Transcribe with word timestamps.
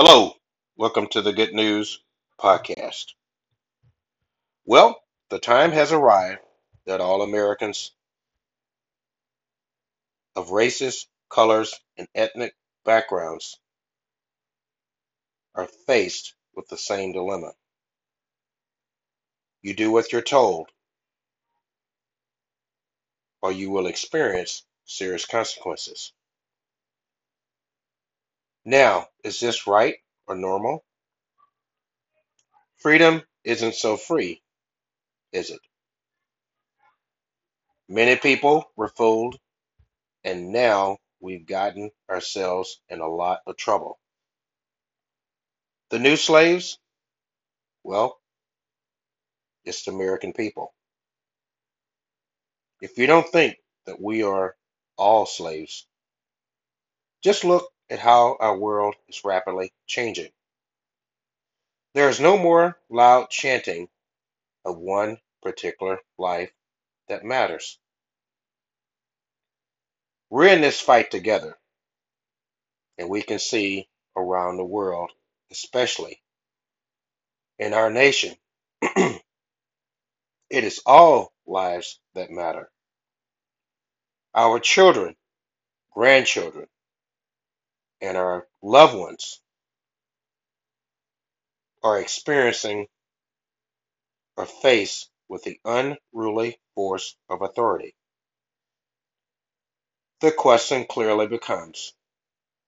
Hello, 0.00 0.32
welcome 0.76 1.08
to 1.08 1.22
the 1.22 1.32
Good 1.32 1.52
News 1.52 2.00
Podcast. 2.38 3.14
Well, 4.64 5.02
the 5.28 5.40
time 5.40 5.72
has 5.72 5.90
arrived 5.90 6.38
that 6.86 7.00
all 7.00 7.20
Americans 7.20 7.90
of 10.36 10.52
races, 10.52 11.08
colors, 11.28 11.74
and 11.96 12.06
ethnic 12.14 12.54
backgrounds 12.84 13.58
are 15.56 15.66
faced 15.88 16.32
with 16.54 16.68
the 16.68 16.78
same 16.78 17.10
dilemma. 17.10 17.50
You 19.62 19.74
do 19.74 19.90
what 19.90 20.12
you're 20.12 20.22
told, 20.22 20.68
or 23.42 23.50
you 23.50 23.72
will 23.72 23.88
experience 23.88 24.62
serious 24.84 25.24
consequences. 25.24 26.12
Now, 28.64 29.08
is 29.28 29.40
this 29.40 29.66
right 29.66 29.96
or 30.26 30.34
normal? 30.34 30.82
Freedom 32.78 33.22
isn't 33.44 33.74
so 33.74 33.98
free, 33.98 34.42
is 35.32 35.50
it? 35.50 35.60
Many 37.90 38.16
people 38.16 38.64
were 38.74 38.88
fooled, 38.88 39.36
and 40.24 40.50
now 40.50 40.96
we've 41.20 41.46
gotten 41.46 41.90
ourselves 42.08 42.80
in 42.88 43.00
a 43.00 43.06
lot 43.06 43.40
of 43.46 43.58
trouble. 43.58 43.98
The 45.90 45.98
new 45.98 46.16
slaves? 46.16 46.78
Well, 47.84 48.18
it's 49.66 49.84
the 49.84 49.92
American 49.92 50.32
people. 50.32 50.72
If 52.80 52.96
you 52.96 53.06
don't 53.06 53.28
think 53.28 53.56
that 53.84 54.00
we 54.00 54.22
are 54.22 54.56
all 54.96 55.26
slaves, 55.26 55.86
just 57.22 57.44
look 57.44 57.68
at 57.90 57.98
how 57.98 58.36
our 58.40 58.56
world 58.56 58.96
is 59.08 59.24
rapidly 59.24 59.72
changing. 59.86 60.30
There 61.94 62.08
is 62.08 62.20
no 62.20 62.38
more 62.38 62.78
loud 62.90 63.30
chanting 63.30 63.88
of 64.64 64.78
one 64.78 65.18
particular 65.42 65.98
life 66.18 66.50
that 67.08 67.24
matters. 67.24 67.78
We're 70.30 70.48
in 70.48 70.60
this 70.60 70.80
fight 70.80 71.10
together, 71.10 71.56
and 72.98 73.08
we 73.08 73.22
can 73.22 73.38
see 73.38 73.88
around 74.16 74.56
the 74.56 74.64
world, 74.64 75.10
especially 75.50 76.20
in 77.58 77.74
our 77.74 77.90
nation, 77.90 78.36
it 78.82 79.20
is 80.50 80.80
all 80.86 81.32
lives 81.46 82.00
that 82.14 82.30
matter. 82.30 82.70
Our 84.34 84.60
children, 84.60 85.16
grandchildren, 85.92 86.68
and 88.02 88.16
our 88.16 88.46
loved 88.62 88.96
ones 88.96 89.40
are 91.82 92.00
experiencing 92.00 92.86
or 94.36 94.46
faced 94.46 95.10
with 95.28 95.44
the 95.44 95.60
unruly 95.64 96.58
force 96.74 97.16
of 97.30 97.42
authority. 97.42 97.94
The 100.20 100.32
question 100.32 100.86
clearly 100.86 101.26
becomes 101.28 101.94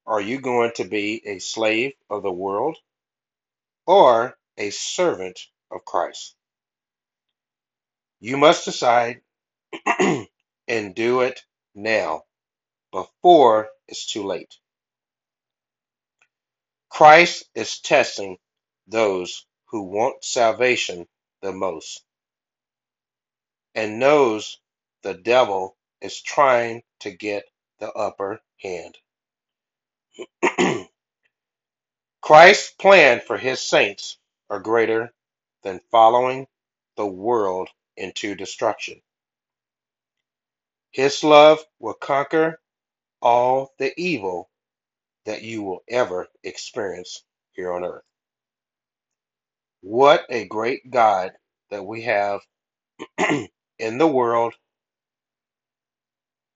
Are 0.06 0.20
you 0.20 0.40
going 0.40 0.72
to 0.76 0.84
be 0.84 1.22
a 1.26 1.38
slave 1.40 1.92
of 2.10 2.22
the 2.22 2.32
world 2.32 2.78
or 3.86 4.36
a 4.58 4.70
servant 4.70 5.40
of 5.70 5.84
Christ? 5.84 6.36
You 8.20 8.36
must 8.38 8.64
decide 8.66 9.22
and 10.68 10.94
do 10.94 11.22
it 11.22 11.40
now 11.74 12.24
before 12.92 13.70
it's 13.88 14.06
too 14.06 14.24
late. 14.24 14.56
Christ 16.91 17.44
is 17.55 17.80
testing 17.80 18.38
those 18.88 19.46
who 19.70 19.83
want 19.84 20.24
salvation 20.24 21.08
the 21.42 21.52
most 21.52 22.02
and 23.75 24.00
knows 24.00 24.60
the 25.04 25.14
devil 25.14 25.76
is 26.03 26.22
trying 26.22 26.82
to 27.00 27.12
get 27.12 27.44
the 27.81 27.92
upper 27.92 28.41
hand. 28.62 28.98
Christ's 32.22 32.72
plan 32.72 33.20
for 33.26 33.38
his 33.38 33.60
saints 33.60 34.19
are 34.50 34.60
greater 34.60 35.12
than 35.64 35.81
following 35.93 36.47
the 36.97 37.06
world 37.06 37.69
into 37.97 38.34
destruction. 38.37 39.00
His 40.93 41.25
love 41.25 41.60
will 41.81 41.94
conquer 41.94 42.60
all 43.22 43.72
the 43.78 43.94
evil 44.00 44.50
that 45.26 45.42
you 45.42 45.62
will 45.62 45.81
ever 45.88 46.28
experience 46.44 47.25
here 47.53 47.72
on 47.72 47.84
earth. 47.84 48.04
What 49.82 50.25
a 50.31 50.47
great 50.47 50.91
God 50.91 51.32
that 51.70 51.84
we 51.86 52.03
have 52.04 52.41
in 53.78 53.98
the 53.98 54.08
world 54.08 54.54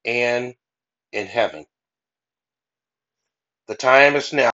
and 0.04 0.54
in 1.12 1.26
heaven. 1.26 1.66
The 3.69 3.76
time 3.76 4.16
is 4.16 4.32
now 4.32 4.50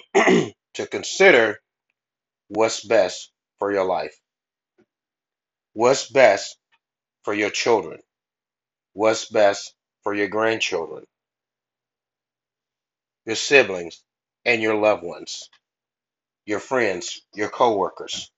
to 0.14 0.86
consider 0.90 1.60
what's 2.48 2.84
best 2.84 3.32
for 3.58 3.72
your 3.72 3.84
life, 3.86 4.16
what's 5.74 6.10
best 6.10 6.58
for 7.24 7.34
your 7.34 7.50
children, 7.50 8.00
what's 8.94 9.26
best 9.30 9.74
for 10.04 10.14
your 10.14 10.28
grandchildren, 10.28 11.04
your 13.28 13.36
siblings, 13.36 14.02
and 14.46 14.62
your 14.62 14.76
loved 14.76 15.04
ones, 15.04 15.50
your 16.46 16.60
friends, 16.60 17.22
your 17.34 17.50
coworkers. 17.50 18.30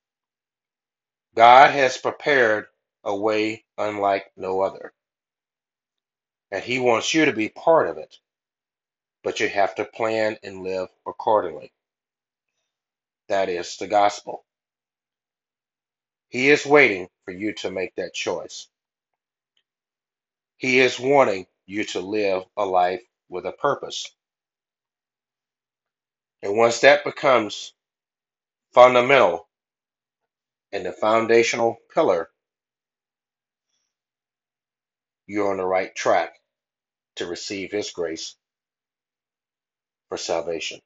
God 1.36 1.72
has 1.72 1.98
prepared 1.98 2.66
a 3.04 3.16
way 3.16 3.64
unlike 3.78 4.26
no 4.36 4.62
other, 4.62 4.92
and 6.52 6.64
He 6.64 6.78
wants 6.80 7.14
you 7.14 7.26
to 7.26 7.32
be 7.32 7.48
part 7.50 7.88
of 7.88 7.98
it, 7.98 8.16
but 9.24 9.40
you 9.40 9.48
have 9.48 9.74
to 9.76 9.84
plan 9.86 10.38
and 10.44 10.62
live 10.62 10.88
accordingly. 11.06 11.72
That 13.28 13.48
is 13.48 13.76
the 13.78 13.88
gospel. 13.88 14.44
He 16.30 16.50
is 16.50 16.66
waiting 16.66 17.08
for 17.24 17.32
you 17.32 17.54
to 17.54 17.70
make 17.70 17.94
that 17.96 18.14
choice. 18.14 18.68
He 20.58 20.80
is 20.80 21.00
wanting 21.00 21.46
you 21.66 21.84
to 21.86 22.00
live 22.00 22.44
a 22.56 22.66
life 22.66 23.02
with 23.28 23.46
a 23.46 23.52
purpose. 23.52 24.10
And 26.42 26.56
once 26.56 26.80
that 26.80 27.04
becomes 27.04 27.74
fundamental 28.74 29.48
and 30.72 30.86
the 30.86 30.92
foundational 30.92 31.78
pillar, 31.94 32.30
you're 35.26 35.50
on 35.50 35.58
the 35.58 35.66
right 35.66 35.94
track 35.94 36.34
to 37.16 37.26
receive 37.26 37.72
His 37.72 37.90
grace 37.92 38.36
for 40.08 40.18
salvation. 40.18 40.80